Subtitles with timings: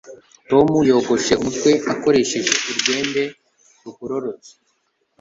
[0.49, 3.23] Tom yogoshe umutwe akoresheje urwembe
[3.83, 4.51] rugororotse.